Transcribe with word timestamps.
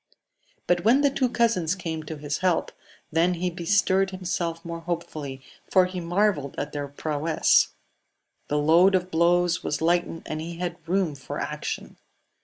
But 0.65 0.83
when 0.83 1.01
the 1.01 1.11
two 1.11 1.29
cousins 1.29 1.75
came 1.75 2.01
to 2.05 2.17
his 2.17 2.39
help, 2.39 2.71
then 3.11 3.35
he 3.35 3.51
bestirred 3.51 4.09
himself 4.09 4.65
more 4.65 4.79
hopefully, 4.79 5.43
for 5.69 5.85
he 5.85 5.99
marvelled 5.99 6.55
at 6.57 6.71
their 6.71 6.87
prowess. 6.87 7.75
The 8.47 8.57
load 8.57 8.95
of 8.95 9.11
blows 9.11 9.63
was 9.63 9.79
lightened, 9.79 10.23
and 10.25 10.41
he 10.41 10.57
had 10.57 10.77
room 10.89 11.13
for 11.13 11.39
action. 11.39 11.97